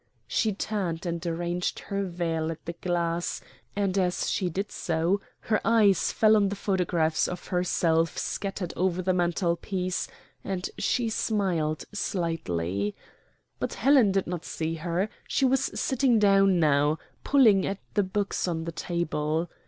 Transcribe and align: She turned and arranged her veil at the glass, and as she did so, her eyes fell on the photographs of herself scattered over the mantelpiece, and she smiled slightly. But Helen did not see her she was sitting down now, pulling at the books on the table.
She 0.25 0.51
turned 0.51 1.05
and 1.05 1.23
arranged 1.27 1.77
her 1.77 2.03
veil 2.03 2.51
at 2.51 2.65
the 2.65 2.73
glass, 2.73 3.39
and 3.75 3.99
as 3.99 4.31
she 4.31 4.49
did 4.49 4.71
so, 4.71 5.21
her 5.41 5.61
eyes 5.63 6.11
fell 6.11 6.35
on 6.35 6.49
the 6.49 6.55
photographs 6.55 7.27
of 7.27 7.49
herself 7.49 8.17
scattered 8.17 8.73
over 8.75 9.03
the 9.03 9.13
mantelpiece, 9.13 10.07
and 10.43 10.67
she 10.79 11.07
smiled 11.09 11.85
slightly. 11.93 12.95
But 13.59 13.75
Helen 13.75 14.11
did 14.11 14.25
not 14.25 14.43
see 14.43 14.73
her 14.73 15.07
she 15.27 15.45
was 15.45 15.65
sitting 15.79 16.17
down 16.17 16.59
now, 16.59 16.97
pulling 17.23 17.63
at 17.67 17.77
the 17.93 18.01
books 18.01 18.47
on 18.47 18.63
the 18.65 18.71
table. 18.71 19.51